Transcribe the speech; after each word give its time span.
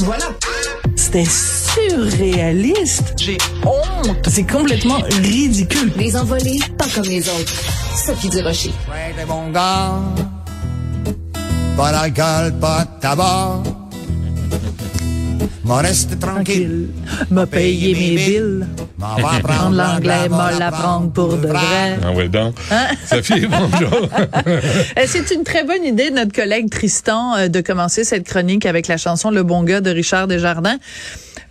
Voilà. 0.00 0.26
C'était 0.94 1.24
surréaliste. 1.24 3.14
J'ai 3.18 3.38
honte. 3.64 4.28
C'est 4.28 4.46
complètement 4.46 4.98
ridicule. 5.22 5.92
Les 5.96 6.16
envolés, 6.16 6.60
pas 6.78 6.86
comme 6.94 7.04
les 7.04 7.28
autres. 7.28 7.52
Sophie 7.94 8.28
Durocher. 8.28 8.72
Ouais, 8.88 9.14
des 9.16 9.24
bons 9.24 9.50
gars. 9.50 10.00
Pas 11.76 11.92
d'alcool, 11.92 12.58
pas 12.60 12.84
de 12.84 13.00
tabac. 13.00 13.62
M'en 15.66 15.78
reste 15.78 16.20
tranquille. 16.20 16.90
M'a 17.28 17.44
payé 17.44 17.92
mes 17.92 18.14
billes. 18.14 18.66
M'en 18.98 19.16
va 19.16 19.40
Prendre 19.40 19.74
l'anglais, 19.76 20.28
m'a 20.28 20.52
l'apprendre 20.52 21.10
pour 21.10 21.36
de 21.36 21.48
vrai. 21.48 21.98
Ah 22.04 22.12
ouais, 22.12 22.28
donc. 22.28 22.54
Hein? 22.70 22.86
Sophie, 23.04 23.46
bonjour. 23.50 24.08
Euh, 24.46 25.04
C'est 25.06 25.32
une 25.32 25.42
très 25.42 25.64
bonne 25.64 25.82
idée 25.82 26.10
de 26.10 26.14
notre 26.14 26.32
collègue 26.32 26.70
Tristan 26.70 27.34
euh, 27.34 27.48
de 27.48 27.60
commencer 27.60 28.04
cette 28.04 28.28
chronique 28.28 28.64
avec 28.64 28.86
la 28.86 28.96
chanson 28.96 29.32
Le 29.32 29.42
bon 29.42 29.64
gars 29.64 29.80
de 29.80 29.90
Richard 29.90 30.28
Desjardins. 30.28 30.78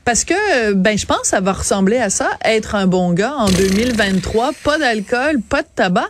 Parce 0.06 0.24
que, 0.24 0.34
euh, 0.70 0.74
ben, 0.74 0.98
je 0.98 1.06
pense 1.06 1.22
que 1.22 1.28
ça 1.28 1.42
va 1.42 1.52
ressembler 1.52 1.98
à 1.98 2.10
ça, 2.10 2.30
être 2.46 2.76
un 2.76 2.88
bon 2.88 3.12
gars 3.12 3.34
en 3.38 3.50
2023. 3.50 4.52
Pas 4.64 4.78
d'alcool, 4.78 5.42
pas 5.42 5.62
de 5.62 5.68
tabac. 5.76 6.08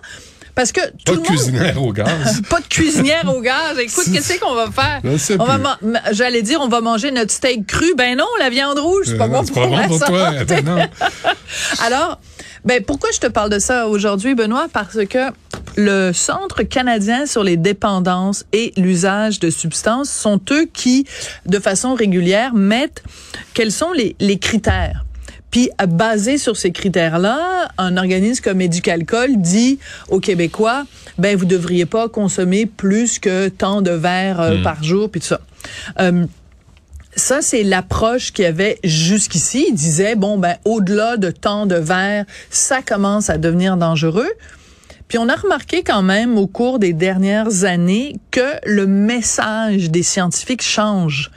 Parce 0.55 0.71
que 0.71 0.79
tout 0.79 0.95
Pas 1.05 1.11
le 1.11 1.17
de 1.17 1.21
monde... 1.21 1.27
cuisinière 1.27 1.81
au 1.83 1.91
gaz. 1.91 2.41
pas 2.49 2.59
de 2.61 2.65
cuisinière 2.67 3.29
au 3.35 3.41
gaz. 3.41 3.77
Écoute, 3.77 4.05
qu'est-ce 4.11 4.39
qu'on 4.39 4.55
va 4.55 4.69
faire? 4.71 5.01
On 5.37 5.43
va 5.45 5.77
J'allais 6.11 6.41
dire, 6.41 6.59
on 6.61 6.69
va 6.69 6.79
manger 6.81 7.11
notre 7.11 7.31
steak 7.31 7.67
cru. 7.67 7.93
Ben 7.97 8.17
non, 8.17 8.25
la 8.39 8.49
viande 8.49 8.79
rouge, 8.79 9.05
c'est 9.07 9.17
pas 9.17 9.25
Euh, 9.25 9.27
bon 9.27 9.43
pas 9.45 9.67
bon 9.67 9.75
la 9.75 9.87
pour 9.87 9.99
toi. 9.99 10.31
Non. 10.63 10.77
Alors, 11.85 12.19
ben 12.63 12.83
pourquoi 12.83 13.09
je 13.13 13.19
te 13.19 13.27
parle 13.27 13.49
de 13.49 13.59
ça 13.59 13.87
aujourd'hui, 13.87 14.33
Benoît? 14.33 14.67
Parce 14.71 15.05
que 15.05 15.31
le 15.77 16.13
Centre 16.13 16.63
canadien 16.63 17.25
sur 17.25 17.43
les 17.43 17.57
dépendances 17.57 18.45
et 18.53 18.71
l'usage 18.77 19.39
de 19.39 19.49
substances 19.49 20.09
sont 20.09 20.39
eux 20.51 20.67
qui, 20.73 21.05
de 21.45 21.59
façon 21.59 21.93
régulière, 21.95 22.53
mettent 22.53 23.03
quels 23.53 23.71
sont 23.71 23.91
les, 23.91 24.15
les 24.19 24.39
critères. 24.39 25.04
Puis, 25.55 25.69
basé 25.87 26.37
sur 26.37 26.57
ces 26.57 26.73
critères-là, 26.73 27.69
un 27.77 27.95
organisme 27.95 28.43
comme 28.43 28.59
Éducalcool 28.59 29.37
dit 29.37 29.79
aux 30.09 30.19
Québécois, 30.19 30.83
ben 31.17 31.37
vous 31.37 31.45
devriez 31.45 31.85
pas 31.85 32.09
consommer 32.09 32.65
plus 32.65 33.19
que 33.19 33.47
tant 33.47 33.81
de 33.81 33.91
verres 33.91 34.41
euh, 34.41 34.61
par 34.63 34.83
jour, 34.83 35.09
puis 35.09 35.21
tout 35.21 35.27
ça. 35.27 35.39
Euh, 36.01 36.25
ça, 37.15 37.41
c'est 37.41 37.63
l'approche 37.63 38.33
qu'il 38.33 38.43
y 38.43 38.47
avait 38.49 38.79
jusqu'ici. 38.83 39.67
Il 39.69 39.75
disait, 39.75 40.15
bon, 40.15 40.37
ben, 40.37 40.57
au-delà 40.65 41.15
de 41.15 41.31
tant 41.31 41.65
de 41.65 41.75
verres, 41.75 42.25
ça 42.49 42.81
commence 42.81 43.29
à 43.29 43.37
devenir 43.37 43.77
dangereux. 43.77 44.27
Puis 45.07 45.19
on 45.19 45.29
a 45.29 45.35
remarqué 45.35 45.83
quand 45.83 46.01
même 46.01 46.37
au 46.37 46.47
cours 46.47 46.79
des 46.79 46.91
dernières 46.91 47.63
années 47.63 48.17
que 48.31 48.59
le 48.65 48.87
message 48.87 49.89
des 49.89 50.03
scientifiques 50.03 50.63
change. 50.63 51.31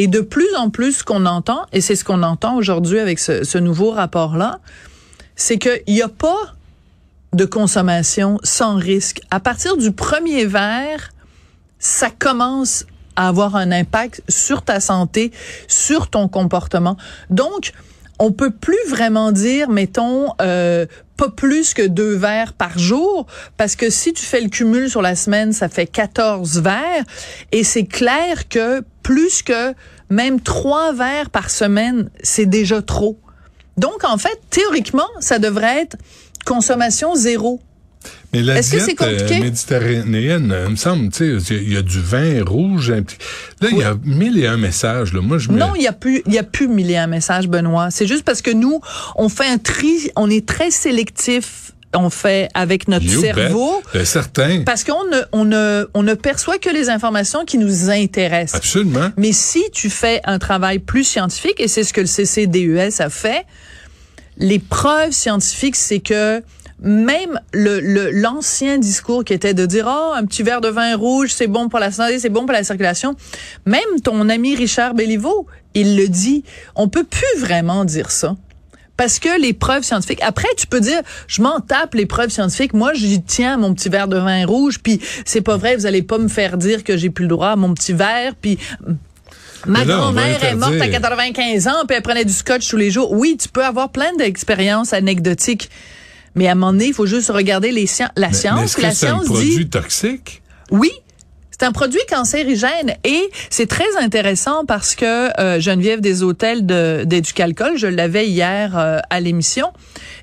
Et 0.00 0.06
de 0.06 0.22
plus 0.22 0.48
en 0.56 0.70
plus, 0.70 1.00
ce 1.00 1.04
qu'on 1.04 1.26
entend, 1.26 1.66
et 1.74 1.82
c'est 1.82 1.94
ce 1.94 2.04
qu'on 2.04 2.22
entend 2.22 2.56
aujourd'hui 2.56 3.00
avec 3.00 3.18
ce, 3.18 3.58
nouveau 3.58 3.90
rapport-là, 3.90 4.60
c'est 5.36 5.58
qu'il 5.58 5.82
n'y 5.88 6.00
a 6.00 6.08
pas 6.08 6.54
de 7.34 7.44
consommation 7.44 8.38
sans 8.42 8.76
risque. 8.76 9.20
À 9.30 9.40
partir 9.40 9.76
du 9.76 9.92
premier 9.92 10.46
verre, 10.46 11.10
ça 11.78 12.08
commence 12.08 12.86
à 13.14 13.28
avoir 13.28 13.56
un 13.56 13.70
impact 13.72 14.22
sur 14.26 14.62
ta 14.62 14.80
santé, 14.80 15.32
sur 15.68 16.08
ton 16.08 16.28
comportement. 16.28 16.96
Donc, 17.28 17.72
on 18.18 18.32
peut 18.32 18.52
plus 18.52 18.80
vraiment 18.88 19.32
dire, 19.32 19.68
mettons, 19.68 20.32
euh, 20.40 20.86
pas 21.20 21.28
plus 21.28 21.74
que 21.74 21.82
deux 21.82 22.14
verres 22.14 22.54
par 22.54 22.78
jour, 22.78 23.26
parce 23.58 23.76
que 23.76 23.90
si 23.90 24.14
tu 24.14 24.24
fais 24.24 24.40
le 24.40 24.48
cumul 24.48 24.88
sur 24.88 25.02
la 25.02 25.14
semaine, 25.14 25.52
ça 25.52 25.68
fait 25.68 25.86
14 25.86 26.62
verres, 26.62 27.04
et 27.52 27.62
c'est 27.62 27.84
clair 27.84 28.48
que 28.48 28.82
plus 29.02 29.42
que 29.42 29.74
même 30.08 30.40
trois 30.40 30.94
verres 30.94 31.28
par 31.28 31.50
semaine, 31.50 32.08
c'est 32.22 32.46
déjà 32.46 32.80
trop. 32.80 33.18
Donc, 33.76 34.02
en 34.04 34.16
fait, 34.16 34.40
théoriquement, 34.48 35.08
ça 35.20 35.38
devrait 35.38 35.82
être 35.82 35.98
consommation 36.46 37.14
zéro. 37.14 37.60
Mais 38.32 38.42
la 38.42 38.58
Est-ce 38.58 38.72
que 38.72 38.78
c'est 38.78 38.86
diète 38.94 39.02
euh, 39.02 39.18
compliqué? 39.18 39.40
méditerranéenne, 39.40 40.56
il 40.66 40.70
me 40.70 40.76
semble, 40.76 41.10
tu 41.10 41.40
sais, 41.40 41.56
il 41.56 41.72
y, 41.72 41.76
a 41.76 41.82
du 41.82 42.00
vin 42.00 42.44
rouge. 42.44 42.90
Là, 42.90 43.68
il 43.70 43.78
y 43.78 43.82
a 43.82 43.96
mille 44.04 44.38
et 44.38 44.46
un 44.46 44.56
messages. 44.56 45.12
Là. 45.12 45.20
Moi, 45.20 45.38
je. 45.38 45.50
Non, 45.50 45.74
il 45.74 45.82
y 45.82 45.88
a 45.88 45.92
plus, 45.92 46.22
y 46.26 46.38
a 46.38 46.42
plus 46.44 46.68
mille 46.68 46.90
et 46.90 46.96
un 46.96 47.08
messages, 47.08 47.48
Benoît. 47.48 47.90
C'est 47.90 48.06
juste 48.06 48.24
parce 48.24 48.42
que 48.42 48.50
nous, 48.50 48.80
on 49.16 49.28
fait 49.28 49.46
un 49.46 49.58
tri, 49.58 50.10
on 50.16 50.30
est 50.30 50.46
très 50.46 50.70
sélectif. 50.70 51.72
On 51.92 52.08
fait 52.08 52.48
avec 52.54 52.86
notre 52.86 53.04
You 53.04 53.20
cerveau. 53.20 53.82
Ben, 53.92 54.04
certain. 54.04 54.62
Parce 54.64 54.84
qu'on 54.84 55.04
ne, 55.06 55.22
on 55.32 55.44
ne, 55.44 55.88
on 55.92 56.04
ne 56.04 56.14
perçoit 56.14 56.58
que 56.58 56.70
les 56.70 56.88
informations 56.88 57.44
qui 57.44 57.58
nous 57.58 57.90
intéressent. 57.90 58.54
Absolument. 58.54 59.10
Mais 59.16 59.32
si 59.32 59.64
tu 59.72 59.90
fais 59.90 60.20
un 60.22 60.38
travail 60.38 60.78
plus 60.78 61.02
scientifique, 61.02 61.58
et 61.58 61.66
c'est 61.66 61.82
ce 61.82 61.92
que 61.92 62.00
le 62.00 62.06
CCDUS 62.06 63.02
a 63.02 63.10
fait, 63.10 63.44
les 64.36 64.60
preuves 64.60 65.10
scientifiques, 65.10 65.74
c'est 65.74 65.98
que 65.98 66.44
même 66.82 67.38
le 67.52 67.80
le- 67.80 68.10
l'ancien 68.10 68.78
discours 68.78 69.24
qui 69.24 69.32
était 69.34 69.54
de 69.54 69.66
dire 69.66 69.86
oh 69.88 70.12
un 70.16 70.24
petit 70.24 70.42
verre 70.42 70.60
de 70.60 70.68
vin 70.68 70.96
rouge 70.96 71.32
c'est 71.34 71.46
bon 71.46 71.68
pour 71.68 71.78
la 71.78 71.90
santé 71.92 72.18
c'est 72.18 72.30
bon 72.30 72.46
pour 72.46 72.52
la 72.52 72.64
circulation 72.64 73.14
même 73.66 74.00
ton 74.02 74.28
ami 74.28 74.54
Richard 74.56 74.94
Béliveau 74.94 75.46
il 75.74 75.96
le 75.96 76.08
dit 76.08 76.42
on 76.76 76.88
peut 76.88 77.04
plus 77.04 77.38
vraiment 77.40 77.84
dire 77.84 78.10
ça 78.10 78.36
parce 78.96 79.18
que 79.18 79.40
les 79.40 79.54
preuves 79.54 79.82
scientifiques. 79.82 80.18
Après, 80.20 80.48
tu 80.58 80.66
peux 80.66 80.78
dire, 80.78 81.00
je 81.26 81.40
m'en 81.40 81.60
tape 81.60 81.94
les 81.94 82.04
preuves 82.04 82.28
scientifiques. 82.28 82.74
Moi, 82.74 82.92
j'y 82.92 83.22
tiens 83.22 83.56
mon 83.56 83.72
petit 83.72 83.88
verre 83.88 84.08
de 84.08 84.18
vin 84.18 84.44
rouge. 84.44 84.78
Puis 84.82 85.00
c'est 85.24 85.40
pas 85.40 85.56
vrai, 85.56 85.74
vous 85.74 85.86
allez 85.86 86.02
pas 86.02 86.18
me 86.18 86.28
faire 86.28 86.58
dire 86.58 86.84
que 86.84 86.98
j'ai 86.98 87.08
plus 87.08 87.22
le 87.22 87.30
droit 87.30 87.48
à 87.48 87.56
mon 87.56 87.72
petit 87.72 87.94
verre. 87.94 88.34
Puis 88.38 88.58
Ma 89.66 89.84
grand-mère 89.86 90.44
est 90.44 90.54
morte 90.54 90.72
à 90.72 90.84
interdire. 90.84 91.00
95 91.00 91.68
ans, 91.68 91.84
puis 91.88 91.96
elle 91.96 92.02
prenait 92.02 92.26
du 92.26 92.32
scotch 92.34 92.68
tous 92.68 92.76
les 92.76 92.90
jours. 92.90 93.12
Oui, 93.12 93.38
tu 93.40 93.48
peux 93.48 93.64
avoir 93.64 93.88
plein 93.88 94.14
d'expériences 94.18 94.92
anecdotiques, 94.92 95.70
mais 96.34 96.46
à 96.48 96.52
un 96.52 96.54
moment 96.54 96.72
donné, 96.72 96.86
il 96.88 96.94
faut 96.94 97.06
juste 97.06 97.30
regarder 97.30 97.72
les 97.72 97.86
sciences, 97.86 98.10
la 98.16 98.26
Mais- 98.28 98.32
mais 98.32 98.38
science. 98.38 98.62
est-ce 98.64 98.76
que 98.76 98.82
la 98.82 98.90
c'est 98.94 99.06
un 99.06 99.10
science 99.16 99.24
produit 99.26 99.56
dit 99.56 99.68
toxique? 99.70 100.42
oui. 100.70 100.90
C'est 101.60 101.66
un 101.66 101.72
produit 101.72 102.00
cancérigène 102.08 102.94
et 103.04 103.30
c'est 103.50 103.68
très 103.68 103.98
intéressant 104.00 104.64
parce 104.64 104.94
que 104.94 105.38
euh, 105.38 105.60
Geneviève 105.60 106.00
des 106.00 106.22
hôtels 106.22 106.64
de 106.64 107.04
d'Éducalcool, 107.04 107.76
je 107.76 107.86
l'avais 107.86 108.26
hier 108.26 108.78
euh, 108.78 108.98
à 109.10 109.20
l'émission 109.20 109.66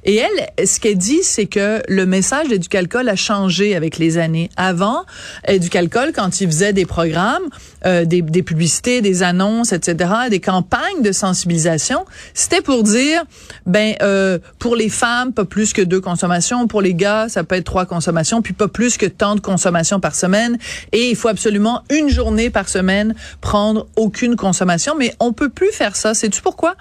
et 0.04 0.16
elle 0.16 0.68
ce 0.68 0.80
qu'elle 0.80 0.98
dit 0.98 1.20
c'est 1.22 1.46
que 1.46 1.84
le 1.88 2.08
message 2.08 2.48
d'Éducalcool 2.48 3.08
a 3.08 3.16
changé 3.16 3.76
avec 3.76 4.00
les 4.00 4.18
années. 4.18 4.50
Avant, 4.58 5.06
Éducalcool 5.48 6.12
quand 6.12 6.42
il 6.42 6.48
faisait 6.48 6.74
des 6.74 6.88
programmes, 6.88 7.44
euh, 7.86 8.06
des, 8.06 8.24
des 8.24 8.42
publicités, 8.42 9.02
des 9.02 9.22
annonces, 9.22 9.74
etc., 9.74 10.12
des 10.32 10.40
campagnes 10.40 11.04
de 11.04 11.12
sensibilisation, 11.12 12.06
c'était 12.34 12.62
pour 12.62 12.82
dire 12.82 13.24
ben 13.68 13.94
euh, 14.02 14.40
pour 14.58 14.76
les 14.76 14.90
femmes 14.90 15.34
pas 15.34 15.46
plus 15.46 15.72
que 15.72 15.84
deux 15.84 16.02
consommations, 16.02 16.66
pour 16.66 16.82
les 16.82 16.96
gars 16.96 17.30
ça 17.30 17.44
peut 17.44 17.56
être 17.56 17.66
trois 17.66 17.86
consommations, 17.86 18.42
puis 18.42 18.54
pas 18.54 18.68
plus 18.68 18.98
que 18.98 19.06
tant 19.06 19.36
de 19.36 19.42
consommations 19.42 20.00
par 20.00 20.16
semaine 20.16 20.58
et 20.94 21.14
absolument 21.30 21.84
une 21.90 22.10
journée 22.10 22.50
par 22.50 22.70
semaine 22.70 23.16
prendre 23.42 23.88
aucune 23.96 24.36
consommation, 24.36 24.96
mais 24.98 25.14
on 25.20 25.34
peut 25.34 25.50
plus 25.50 25.72
faire 25.72 25.96
ça. 25.96 26.14
Sais-tu 26.14 26.42
pourquoi? 26.42 26.76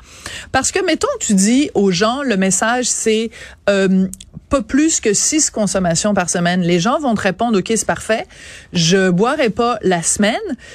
Parce 0.52 0.72
que 0.72 0.84
mettons 0.84 1.08
tu 1.20 1.34
dis 1.34 1.70
aux 1.74 1.90
gens 1.90 2.22
le 2.22 2.36
message 2.36 2.86
c'est 2.86 3.30
euh, 3.68 4.06
pas 4.48 4.62
plus 4.62 5.00
que 5.00 5.12
six 5.12 5.50
consommations 5.50 6.14
par 6.14 6.30
semaine. 6.30 6.62
Les 6.62 6.78
gens 6.78 6.98
vont 6.98 7.14
te 7.14 7.22
répondre, 7.22 7.58
OK, 7.58 7.66
c'est 7.74 7.86
parfait. 7.86 8.26
Je 8.72 9.10
boirai 9.10 9.50
pas 9.50 9.78
la 9.82 10.02
semaine. 10.02 10.34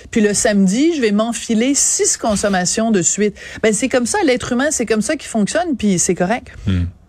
Puis 0.09 0.21
le 0.21 0.33
samedi, 0.33 0.93
je 0.95 1.01
vais 1.01 1.11
m'enfiler 1.11 1.73
six 1.73 2.17
consommations 2.17 2.91
de 2.91 3.01
suite. 3.01 3.35
Ben, 3.63 3.73
c'est 3.73 3.89
comme 3.89 4.05
ça, 4.05 4.17
l'être 4.25 4.51
humain, 4.51 4.67
c'est 4.71 4.85
comme 4.85 5.01
ça 5.01 5.15
qu'il 5.15 5.29
fonctionne, 5.29 5.75
puis 5.77 5.99
c'est 5.99 6.15
correct. 6.15 6.49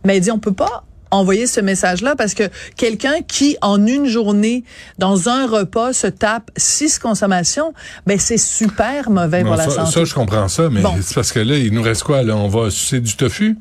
Mais 0.05 0.19
il 0.19 0.21
dit, 0.21 0.31
on 0.31 0.39
peut 0.39 0.53
pas 0.53 0.85
envoyer 1.13 1.47
ce 1.47 1.61
message-là 1.61 2.17
parce 2.17 2.35
que 2.35 2.45
quelqu'un 2.77 3.21
qui, 3.27 3.57
en 3.63 3.87
une 3.87 4.07
journée, 4.09 4.65
dans 4.99 5.29
un 5.29 5.47
repas, 5.47 5.93
se 5.93 6.07
tape 6.09 6.51
six 6.57 6.99
consommations, 6.99 7.73
ben, 8.07 8.19
c'est 8.19 8.39
super 8.39 9.11
mauvais 9.11 9.43
Non, 9.43 9.49
pour 9.51 9.57
la 9.57 9.65
ça, 9.65 9.71
santé. 9.71 9.93
ça, 9.93 10.05
je 10.05 10.15
comprends 10.15 10.49
ça, 10.49 10.69
mais 10.71 10.81
Bon. 10.81 10.95
c'est 11.01 11.15
parce 11.15 11.31
que 11.33 11.39
là, 11.41 11.57
il 11.57 11.73
nous 11.73 11.83
reste 11.83 12.03
quoi? 12.03 12.23
Là, 12.23 12.37
on 12.37 12.49
va 12.49 12.71
sucer 12.71 13.01
du 13.01 13.15
tofu? 13.15 13.57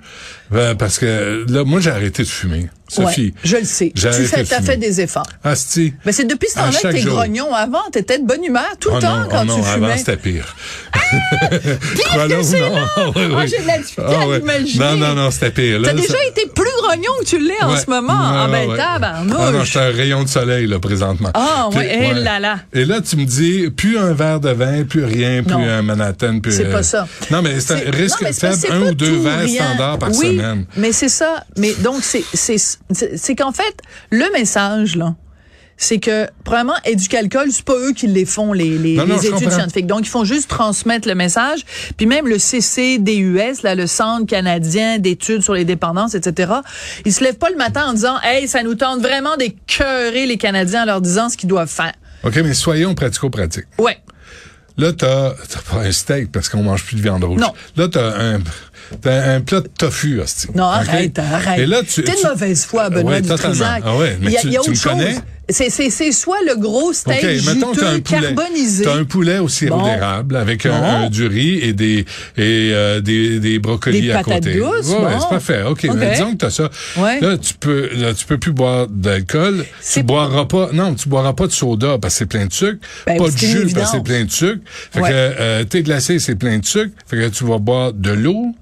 Ben, 0.50 0.76
parce 0.76 0.98
que 0.98 1.46
là, 1.50 1.64
moi, 1.64 1.80
j'ai 1.80 1.92
arrêté 1.92 2.24
de 2.24 2.28
fumer. 2.28 2.70
Sophie. 2.90 3.28
Ouais, 3.28 3.34
je 3.46 3.56
le 3.56 3.64
sais. 3.64 3.94
j'ai 3.96 4.10
Tu 4.10 4.26
fais, 4.26 4.54
as 4.54 4.62
fait 4.62 4.76
des 4.76 5.00
efforts. 5.00 5.26
Asti. 5.46 5.94
Ben, 6.06 6.12
c'est 6.12 6.26
depuis 6.26 6.50
ce 6.50 6.56
temps-là 6.56 6.78
que 6.82 6.88
t'es 6.98 7.04
grognon. 7.04 7.54
Avant, 7.54 7.84
t'étais 7.90 8.20
de 8.20 8.26
bonne 8.26 8.44
humeur 8.44 8.68
tout 8.82 8.90
le 8.90 8.96
Oh 8.98 9.00
temps 9.00 9.18
non, 9.22 9.28
quand 9.30 9.42
oh 9.44 9.46
non, 9.46 9.56
tu 9.56 9.64
fumais. 9.64 9.86
avant, 9.88 9.98
c'était 9.98 10.18
pire. 10.18 10.54
Pire 11.32 12.28
que 12.28 12.44
c'est 12.44 12.60
non? 12.60 12.72
Oui, 13.16 13.22
Ah, 13.32 13.38
oui. 13.38 13.48
j'ai 13.48 13.62
de 13.62 13.68
la 13.68 13.78
difficulté 13.78 14.12
Ah, 14.14 14.22
à 14.34 14.38
l'imaginer. 14.40 14.84
Non, 14.86 14.96
non, 14.98 15.14
non, 15.16 15.32
c'était 15.32 15.52
pire. 15.52 15.82
T'as 15.84 15.94
déjà 15.94 16.18
été 16.28 16.41
grognon 16.96 17.12
que 17.22 17.26
tu 17.26 17.40
l'es 17.40 17.54
en 17.62 17.72
Ouais. 17.72 17.80
ce 17.80 17.90
moment. 17.90 18.14
Ouais, 18.14 18.38
ah 18.38 18.48
ben 18.52 18.62
ouais, 18.62 18.68
ouais. 18.72 18.78
tabarnouche. 18.78 19.38
Ah 19.40 19.52
non, 19.52 19.64
j'étais 19.64 19.80
un 19.80 19.92
rayon 19.92 20.24
de 20.24 20.30
soleil, 20.30 20.68
là, 20.68 20.80
présentement. 20.80 21.30
Ah, 21.34 21.68
Puis- 21.70 21.80
ouais, 21.80 22.12
eh 22.12 22.14
là 22.14 22.40
là. 22.40 22.60
Et 22.74 22.86
là, 22.86 23.02
tu 23.02 23.16
me 23.18 23.26
dis, 23.26 23.70
plus 23.72 23.98
un 23.98 24.14
verre 24.14 24.40
de 24.40 24.50
vin, 24.50 24.84
plus 24.84 25.06
rien, 25.06 25.44
plus 25.44 25.54
Non. 25.54 25.68
un 25.68 25.82
Manhattan, 25.82 26.40
plus... 26.40 26.52
C'est 26.52 26.66
euh, 26.66 26.72
pas 26.72 26.84
ça. 26.84 27.08
Non, 27.32 27.42
mais 27.42 27.60
c'est 27.60 27.74
un 27.74 27.78
C'est- 27.78 27.90
risque 27.90 28.18
c'est 28.20 28.34
faible, 28.34 28.56
c'est 28.60 28.72
un 28.72 28.82
ou 28.82 28.94
deux 28.94 29.18
verres 29.20 29.48
standards 29.48 30.00
par 30.00 30.10
oui, 30.10 30.38
semaine. 30.38 30.66
Mais 30.78 30.92
c'est 30.92 31.10
ça. 31.10 31.44
Mais 31.58 31.74
donc, 31.76 31.98
c'est, 32.02 32.24
c'est, 32.34 32.58
c'est, 32.58 33.18
c'est 33.18 33.36
qu'en 33.36 33.52
fait, 33.52 33.76
le 34.10 34.26
message, 34.34 34.96
là, 34.96 35.16
c'est 35.84 35.98
que, 35.98 36.28
premièrement, 36.44 36.76
Éducalcool, 36.86 37.52
c'est 37.52 37.66
pas 37.66 37.74
eux 37.74 37.92
qui 37.92 38.06
les 38.06 38.26
font, 38.26 38.54
les, 38.54 38.78
les, 38.78 38.96
Non, 38.96 39.08
non, 39.08 39.16
les 39.16 39.26
études 39.26 39.40
comprends. 39.40 39.50
scientifiques. 39.50 39.88
Donc, 39.88 40.02
ils 40.02 40.10
font 40.10 40.24
juste 40.24 40.48
transmettre 40.48 41.08
le 41.08 41.16
message. 41.16 41.62
Puis 41.98 42.06
même 42.06 42.28
le 42.28 42.38
CCDUS, 42.38 43.64
là, 43.64 43.74
le 43.74 43.88
Centre 43.88 44.28
canadien 44.28 45.00
d'études 45.00 45.42
sur 45.42 45.56
les 45.56 45.66
dépendances, 45.66 46.14
etc., 46.14 46.54
ils 47.04 47.12
se 47.12 47.24
lèvent 47.24 47.40
pas 47.40 47.50
le 47.50 47.58
matin 47.58 47.88
en 47.88 47.94
disant, 47.94 48.20
hey, 48.24 48.48
ça 48.48 48.62
nous 48.62 48.76
tente 48.76 49.02
vraiment 49.02 49.38
d'écœurer 49.38 50.28
les 50.28 50.38
Canadiens 50.38 50.84
en 50.84 50.86
leur 50.86 51.02
disant 51.02 51.30
ce 51.30 51.38
qu'ils 51.38 51.50
doivent 51.50 51.68
faire. 51.68 51.94
OK, 52.24 52.36
mais 52.36 52.54
soyons 52.54 52.94
pratico-pratiques. 52.94 53.66
Ouais. 53.80 53.98
Là, 54.78 54.94
t'as, 54.94 55.32
t'as 55.50 55.62
pas 55.62 55.82
un 55.82 55.92
steak 55.92 56.32
parce 56.32 56.48
qu'on 56.48 56.62
mange 56.62 56.86
plus 56.86 56.96
de 56.96 57.02
viande 57.02 57.24
rouge. 57.24 57.40
Non. 57.40 57.54
Là, 57.76 57.88
t'as 57.88 58.20
un, 58.20 58.40
t'as 59.02 59.34
un 59.36 59.42
plat 59.42 59.62
de 59.62 59.68
tofu, 59.68 60.20
hostie. 60.20 60.48
Non, 60.56 60.66
arrête, 60.66 61.18
arrête. 61.20 61.60
Et 61.60 61.66
là, 61.66 61.82
tu, 61.82 62.04
T'es 62.04 62.14
tu- 62.16 62.24
de 62.24 62.30
mauvaise 62.30 62.66
foi, 62.66 62.90
Benoît 62.90 63.22
totalement. 63.22 63.36
Dutrisac. 63.38 63.84
Ah 63.86 63.98
ouais, 63.98 64.18
mais 64.22 64.28
il 64.28 64.34
y 64.34 64.38
a, 64.38 64.42
tu, 64.42 64.48
il 64.48 64.54
y 64.54 64.58
a 64.58 64.62
autre 64.62 64.70
chose. 64.74 64.84
connais? 64.84 65.16
C'est, 65.50 65.70
c'est, 65.70 65.90
c'est 65.90 66.14
soit 66.14 66.38
le 66.48 66.56
gros 66.56 66.94
steak 66.94 67.18
OK, 67.26 67.46
mettons 67.56 67.72
que 67.74 67.80
t'as 67.82 67.88
un 67.90 67.96
juteux, 67.96 68.04
poulet. 68.04 68.22
carbonisé. 68.36 68.84
T'as 68.86 68.96
un 68.96 69.04
poulet 69.04 69.38
au 69.40 69.50
sirop 69.50 69.80
Bon. 69.80 69.84
d'érable 69.86 70.38
avec 70.38 70.66
un, 70.66 70.80
Bon. 70.80 70.86
un- 70.86 71.10
du 71.10 71.28
riz 71.28 71.60
et 71.62 71.74
des 71.74 72.06
et 72.38 72.72
euh, 72.72 73.02
des, 73.02 73.40
des 73.42 73.60
brocolis 73.60 74.02
Des 74.04 74.12
à 74.12 74.24
côté. 74.24 74.54
douces, 74.56 74.88
Ouais, 74.88 75.00
bon. 75.02 75.20
c'est 75.20 75.30
parfait. 75.30 75.64
OK, 75.64 75.86
OK. 75.90 75.96
mais 75.98 76.12
disons 76.12 76.32
que 76.34 76.38
t'as 76.38 76.52
ça. 76.52 76.70
Ouais. 76.96 77.20
Là, 77.20 77.38
tu 77.38 77.54
peux 77.56 77.90
là, 77.98 78.14
tu 78.14 78.26
peux 78.26 78.38
plus 78.38 78.54
boire 78.54 78.88
d'alcool. 78.88 79.66
Tu 79.94 80.04
boiras 80.04 80.46
pas 80.46 80.70
non, 80.72 80.94
tu 80.94 81.10
boiras 81.10 81.34
pas 81.34 81.48
de 81.48 81.52
soda 81.52 81.98
parce 82.02 82.14
que 82.14 82.20
c'est 82.20 82.26
plein 82.28 82.46
de 82.46 82.54
sucre, 82.54 82.78
Ben, 83.06 83.18
pas 83.18 83.26
de 83.26 83.32
une 83.32 83.38
jus 83.38 83.74
parce 83.74 83.92
que 83.92 83.98
c'est 83.98 84.04
plein 84.04 84.24
de 84.24 84.32
sucre. 84.32 84.62
Fait 84.94 85.02
Ouais. 85.02 85.10
que 85.10 85.14
euh, 85.16 85.64
thé 85.66 85.84
glacé, 85.84 86.20
c'est 86.20 86.36
plein 86.36 86.60
de 86.60 86.66
sucre. 86.66 86.94
Fait 87.08 87.18
que 87.18 87.28
tu 87.28 87.44
vas 87.44 87.58
boire 87.58 87.92
de 87.92 88.12
l'eau. 88.12 88.56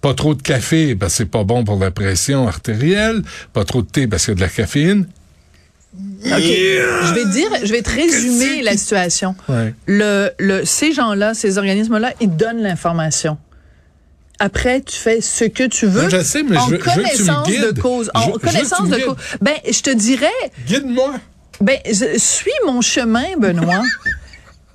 Pas 0.00 0.14
trop 0.14 0.34
de 0.34 0.42
café 0.42 0.94
parce 0.94 1.12
que 1.12 1.16
c'est 1.18 1.24
pas 1.26 1.44
bon 1.44 1.62
pour 1.64 1.78
la 1.78 1.90
pression 1.90 2.48
artérielle. 2.48 3.22
Pas 3.52 3.64
trop 3.64 3.82
de 3.82 3.86
thé 3.88 4.06
parce 4.06 4.24
qu'il 4.24 4.32
y 4.32 4.34
a 4.34 4.36
de 4.36 4.40
la 4.40 4.48
caféine. 4.48 5.06
OK. 5.94 6.30
Je 6.32 7.14
vais 7.14 7.22
te 7.24 7.32
dire, 7.32 7.48
je 7.64 7.72
vais 7.72 7.82
te 7.82 7.90
résumer 7.90 8.62
la 8.62 8.76
situation. 8.76 9.34
Ouais. 9.48 9.74
Le, 9.86 10.30
le, 10.38 10.64
ces 10.64 10.92
gens-là, 10.92 11.34
ces 11.34 11.58
organismes-là, 11.58 12.12
ils 12.20 12.34
donnent 12.34 12.62
l'information. 12.62 13.36
Après, 14.38 14.80
tu 14.80 14.96
fais 14.96 15.20
ce 15.20 15.44
que 15.44 15.64
tu 15.64 15.86
veux. 15.86 16.08
Je 16.08 16.22
sais, 16.22 16.42
mais 16.42 16.56
en 16.56 16.66
je 16.66 16.70
veux- 16.76 16.80
je 16.82 16.90
veux 16.96 17.02
que 17.02 17.16
tu 17.16 17.22
me 17.24 17.26
connaissance 17.26 17.46
de 17.48 17.52
guides. 17.72 17.78
cause. 17.80 18.10
Je- 18.14 18.18
En 18.18 18.22
je 18.22 18.26
veux 18.26 18.32
que 18.38 18.38
tu 18.40 18.46
connaissance 18.46 18.80
me 18.80 18.90
de 18.90 18.96
guides. 18.96 19.04
cause. 19.06 19.16
Ben, 19.42 19.56
je 19.70 19.80
te 19.82 19.90
dirais, 19.90 20.26
Guide-moi. 20.66 21.14
ben, 21.60 21.76
je 21.84 22.16
suis 22.18 22.50
mon 22.64 22.80
chemin, 22.80 23.36
Benoît. 23.38 23.82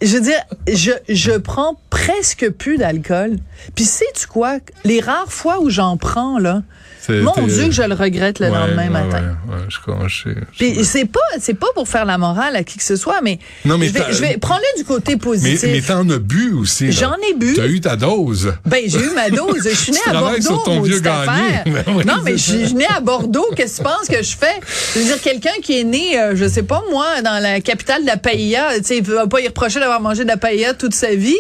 je 0.02 0.14
veux 0.16 0.22
dire, 0.22 0.40
je, 0.72 0.92
je 1.10 1.32
prends 1.32 1.80
presque 1.90 2.50
plus 2.50 2.78
d'alcool. 2.78 3.38
Puis 3.76 3.86
sais-tu 3.86 4.28
quoi? 4.28 4.58
Les 4.84 5.00
rares 5.00 5.32
fois 5.32 5.60
où 5.62 5.70
j'en 5.70 5.98
prends, 5.98 6.38
là, 6.40 6.62
mon 7.10 7.46
Dieu 7.46 7.66
que 7.66 7.72
je 7.72 7.84
le 7.84 7.94
regrette 7.94 8.40
le 8.40 8.48
Ouais, 8.48 8.52
lendemain 8.58 8.84
ouais, 8.86 8.90
matin. 8.90 9.38
Ouais, 9.48 9.58
je 9.70 9.78
je 10.08 10.30
Puis 10.58 10.84
c'est 10.84 11.06
pas 11.06 11.20
c'est 11.40 11.54
pas 11.54 11.68
pour 11.76 11.88
faire 11.88 12.04
la 12.06 12.18
morale 12.18 12.56
à 12.56 12.64
qui 12.64 12.80
que 12.80 12.84
ce 12.84 12.96
soit, 12.96 13.22
mais, 13.22 13.38
Non, 13.64 13.78
mais 13.78 13.90
je 13.90 13.94
vais, 13.94 14.00
t'as- 14.00 14.12
je 14.12 14.22
vais 14.22 14.38
prendre-le 14.38 14.80
du 14.80 14.86
côté 14.86 15.12
Mais, 15.14 15.18
positif. 15.20 15.70
mais 15.72 15.82
t'en 15.82 16.10
as 16.10 16.18
bu 16.18 16.54
aussi. 16.54 16.92
J'en 16.92 17.14
ai 17.30 17.36
bu. 17.36 17.54
T'as 17.54 17.68
eu 17.68 17.80
ta 17.80 17.96
dose. 17.96 18.54
Ben, 18.66 18.82
j'ai 18.88 18.98
eu 19.00 19.12
ma 19.14 19.30
dose. 19.30 19.62
Je 19.64 19.76
suis 19.76 19.92
née 19.92 20.00
à 20.08 20.14
Bordeaux, 20.14 20.42
sur 20.42 20.64
ton 20.64 20.82
vieux 20.82 20.98
affaire. 21.06 21.64
Ben 21.76 21.84
oui, 21.90 22.06
non, 22.06 22.16
mais 22.24 22.38
je 22.38 22.38
suis 22.66 22.74
née 22.74 22.88
à 22.90 23.02
Bordeaux. 23.02 23.50
Qu'est-ce 23.56 23.74
que 23.82 23.84
tu 23.84 23.84
penses 23.84 24.08
que 24.08 24.24
je 24.24 24.36
fais? 24.36 24.60
Je 24.96 25.00
veux 25.00 25.06
dire, 25.06 25.22
quelqu'un 25.22 25.60
qui 25.62 25.80
est 25.80 25.84
né, 25.84 26.20
euh, 26.20 26.36
je 26.36 26.48
sais 26.48 26.64
pas 26.64 26.82
moi, 26.90 27.22
dans 27.22 27.40
la 27.40 27.62
capitale 27.62 28.02
de 28.02 28.08
la 28.08 28.18
paella, 28.18 28.78
tu 28.78 28.84
sais, 28.84 28.98
il 28.98 29.04
va 29.04 29.28
pas 29.28 29.42
y 29.42 29.48
reprocher 29.48 29.80
d'avoir 29.86 30.02
mangé 30.02 30.24
de 30.24 30.30
la 30.30 30.38
paella 30.38 30.74
toute 30.74 30.94
sa 30.94 31.14
vie. 31.16 31.38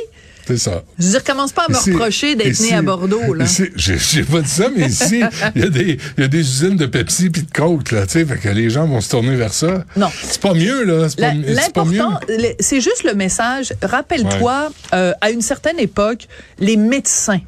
C'est 0.47 0.57
ça. 0.57 0.83
Je 0.99 1.05
veux 1.05 1.09
dire, 1.09 1.23
commence 1.23 1.51
pas 1.51 1.63
à 1.67 1.71
me 1.71 1.75
reprocher 1.75 2.35
d'être 2.35 2.59
né 2.59 2.71
à 2.73 2.83
Bordeaux, 2.83 3.33
là. 3.33 3.45
J'ai 3.75 4.23
pas 4.23 4.41
dit 4.41 4.47
ça, 4.49 4.69
mais 4.77 4.85
ici, 4.89 5.23
il 5.55 5.61
y, 5.63 5.65
a 5.65 5.69
des- 5.69 5.97
il 6.17 6.21
y 6.21 6.23
a 6.23 6.27
des 6.27 6.39
usines 6.39 6.75
de 6.75 6.85
Pepsi 6.85 7.31
puis 7.31 7.41
de 7.41 7.51
Coke, 7.51 7.91
là, 7.91 8.05
tu 8.05 8.11
sais, 8.13 8.25
fait 8.25 8.37
que 8.37 8.49
les 8.49 8.69
gens 8.69 8.85
vont 8.85 9.01
se 9.01 9.09
tourner 9.09 9.35
vers 9.35 9.51
ça. 9.51 9.83
Non. 9.97 10.07
C'est 10.21 10.39
pas 10.39 10.53
mieux, 10.53 10.83
là. 10.83 11.07
L'important, 11.17 12.19
c'est 12.59 12.79
juste 12.79 13.03
le 13.05 13.15
message. 13.15 13.73
Rappelle-toi, 13.81 14.69
euh, 14.93 15.13
à 15.19 15.31
une 15.31 15.41
certaine 15.41 15.79
époque, 15.79 16.27
les 16.59 16.77
médecins 16.77 17.41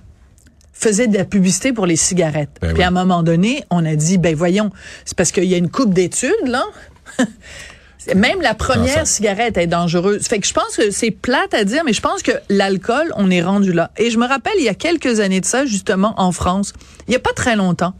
faisaient 0.73 1.07
de 1.07 1.17
la 1.17 1.25
publicité 1.25 1.73
pour 1.73 1.85
les 1.85 1.97
cigarettes. 1.97 2.49
Ben 2.61 2.69
Puis 2.69 2.77
oui. 2.79 2.83
à 2.83 2.87
un 2.87 2.91
moment 2.91 3.21
donné, 3.21 3.63
on 3.69 3.85
a 3.85 3.95
dit, 3.95 4.17
ben 4.17 4.35
voyons, 4.35 4.71
c'est 5.05 5.15
parce 5.15 5.31
qu'il 5.31 5.43
y 5.45 5.53
a 5.53 5.57
une 5.57 5.69
coupe 5.69 5.93
d'études, 5.93 6.31
là. 6.47 6.63
Même 8.15 8.41
la 8.41 8.53
première 8.53 9.05
cigarette 9.05 9.57
est 9.57 9.67
dangereuse. 9.67 10.25
Fait 10.27 10.39
que 10.39 10.47
je 10.47 10.53
pense 10.53 10.75
que 10.75 10.91
c'est 10.91 11.11
plate 11.11 11.53
à 11.53 11.63
dire, 11.63 11.83
mais 11.85 11.93
je 11.93 12.01
pense 12.01 12.21
que 12.21 12.31
l'alcool, 12.49 13.11
on 13.15 13.29
est 13.29 13.41
rendu 13.41 13.73
là. 13.73 13.91
Et 13.97 14.11
je 14.11 14.17
me 14.17 14.27
rappelle, 14.27 14.53
il 14.57 14.63
y 14.63 14.69
a 14.69 14.73
quelques 14.73 15.19
années 15.19 15.41
de 15.41 15.45
ça, 15.45 15.65
justement, 15.65 16.13
en 16.17 16.31
France, 16.31 16.73
il 17.07 17.13
y 17.13 17.15
a 17.15 17.19
pas 17.19 17.33
très 17.33 17.55
longtemps, 17.55 17.93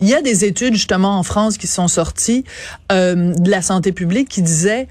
il 0.00 0.08
y 0.08 0.14
a 0.14 0.22
des 0.22 0.44
études 0.44 0.74
justement 0.74 1.18
en 1.18 1.22
France 1.22 1.58
qui 1.58 1.66
sont 1.66 1.88
sorties 1.88 2.44
euh, 2.90 3.34
de 3.34 3.50
la 3.50 3.62
santé 3.62 3.92
publique 3.92 4.28
qui 4.28 4.42
disaient 4.42 4.88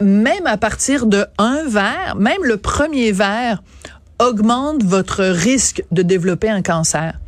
même 0.00 0.46
à 0.46 0.56
partir 0.56 1.06
de 1.06 1.26
un 1.38 1.64
verre, 1.68 2.16
même 2.18 2.42
le 2.42 2.56
premier 2.56 3.12
verre 3.12 3.62
augmente 4.18 4.82
votre 4.82 5.24
risque 5.24 5.84
de 5.92 6.02
développer 6.02 6.48
un 6.48 6.62
cancer. 6.62 7.18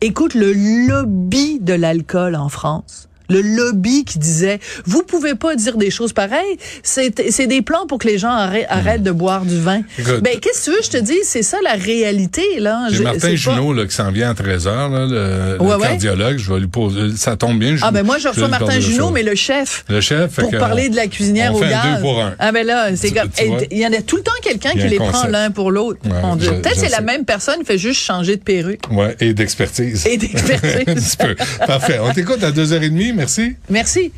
Écoute 0.00 0.34
le 0.34 0.52
lobby 0.52 1.58
de 1.60 1.74
l'alcool 1.74 2.34
en 2.34 2.48
France. 2.48 3.07
Le 3.30 3.40
lobby 3.42 4.04
qui 4.04 4.18
disait, 4.18 4.58
vous 4.86 5.02
pouvez 5.02 5.34
pas 5.34 5.54
dire 5.54 5.76
des 5.76 5.90
choses 5.90 6.12
pareilles. 6.12 6.56
C'est 6.82 7.46
des 7.46 7.62
plans 7.62 7.86
pour 7.86 7.98
que 7.98 8.08
les 8.08 8.18
gens 8.18 8.30
arrêtent, 8.30 8.66
arrêtent 8.70 9.02
de 9.02 9.10
boire 9.10 9.44
du 9.44 9.58
vin. 9.60 9.78
Hmm. 9.98 10.20
Ben, 10.22 10.38
qu'est-ce 10.40 10.60
que 10.60 10.64
tu 10.64 10.70
veux, 10.70 10.82
je 10.82 10.90
te 10.90 10.96
dis, 10.96 11.18
c'est 11.24 11.42
ça 11.42 11.58
la 11.62 11.72
réalité, 11.74 12.42
là. 12.58 12.86
J'ai 12.90 13.02
Martin 13.04 13.28
pas- 13.28 13.34
Junot 13.34 13.72
là, 13.72 13.86
qui 13.86 13.94
s'en 13.94 14.10
vient 14.10 14.30
à 14.30 14.34
13h, 14.34 14.66
là, 14.90 15.06
le, 15.06 15.56
le 15.56 15.62
Ouais, 15.62 15.74
ouais. 15.74 15.80
cardiologue. 15.88 16.38
Je 16.38 16.52
vais 16.52 16.60
lui 16.60 16.66
poser. 16.68 17.16
Ça 17.16 17.36
tombe 17.36 17.58
bien. 17.58 17.76
Ah 17.82 17.90
ben 17.90 18.04
moi 18.04 18.18
je 18.18 18.28
reçois 18.28 18.48
Martin 18.48 18.80
Junot, 18.80 19.10
mais 19.10 19.22
le 19.22 19.34
chef. 19.34 19.84
Le 19.88 20.00
chef. 20.00 20.36
Pour 20.36 20.50
parler 20.52 20.86
on- 20.88 20.92
de 20.92 20.96
la 20.96 21.06
cuisinière 21.06 21.52
on 21.52 21.58
au 21.58 21.62
fait 21.62 21.68
gaz. 21.70 21.84
un 21.86 21.94
deux 21.96 22.00
pour 22.00 22.20
un. 22.22 22.34
Ah 22.38 22.52
ben 22.52 22.66
là, 22.66 22.96
c'est 22.96 23.10
comme 23.10 23.28
il 23.70 23.78
y 23.78 23.86
en 23.86 23.92
a 23.92 24.00
tout 24.02 24.16
le 24.16 24.22
temps 24.22 24.32
quelqu'un 24.42 24.70
Il 24.74 24.82
qui 24.82 24.88
les 24.88 24.96
prend 24.96 25.26
l'un 25.26 25.50
pour 25.50 25.70
l'autre. 25.70 25.98
Ouais, 26.04 26.38
Peut-être 26.62 26.76
c'est 26.78 26.88
la 26.88 27.00
même 27.00 27.24
personne, 27.24 27.64
fait 27.64 27.78
juste 27.78 28.00
changer 28.00 28.36
de 28.36 28.42
perruque 28.42 28.82
Ouais, 28.90 29.16
et 29.20 29.34
d'expertise. 29.34 30.06
et 30.06 30.16
d'expertise. 30.16 30.76
Un 30.88 30.94
petit 30.94 31.16
peu. 31.16 31.34
Parfait. 31.66 31.98
On 32.02 32.12
t'écoute 32.12 32.42
à 32.42 32.50
2h30. 32.52 33.17
Merci. 33.18 33.56
Merci. 33.68 34.12